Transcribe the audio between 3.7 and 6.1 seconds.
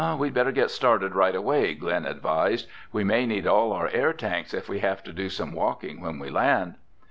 our air tanks if we have to do some walking